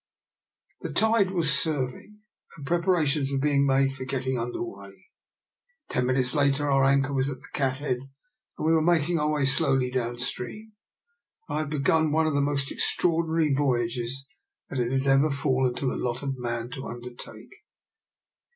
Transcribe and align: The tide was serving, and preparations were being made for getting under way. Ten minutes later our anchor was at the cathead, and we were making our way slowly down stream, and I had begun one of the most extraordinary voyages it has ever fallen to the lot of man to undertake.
The 0.81 0.91
tide 0.91 1.29
was 1.29 1.53
serving, 1.53 2.21
and 2.57 2.65
preparations 2.65 3.31
were 3.31 3.37
being 3.37 3.67
made 3.67 3.93
for 3.93 4.03
getting 4.03 4.35
under 4.35 4.59
way. 4.59 4.93
Ten 5.89 6.07
minutes 6.07 6.33
later 6.33 6.71
our 6.71 6.83
anchor 6.83 7.13
was 7.13 7.29
at 7.29 7.37
the 7.37 7.47
cathead, 7.53 7.99
and 8.57 8.65
we 8.65 8.73
were 8.73 8.81
making 8.81 9.19
our 9.19 9.29
way 9.29 9.45
slowly 9.45 9.91
down 9.91 10.17
stream, 10.17 10.73
and 11.47 11.55
I 11.55 11.59
had 11.61 11.69
begun 11.69 12.11
one 12.11 12.25
of 12.25 12.33
the 12.33 12.41
most 12.41 12.71
extraordinary 12.71 13.53
voyages 13.53 14.25
it 14.71 14.91
has 14.91 15.05
ever 15.05 15.29
fallen 15.29 15.75
to 15.75 15.85
the 15.85 15.97
lot 15.97 16.23
of 16.23 16.35
man 16.35 16.71
to 16.71 16.87
undertake. 16.87 17.57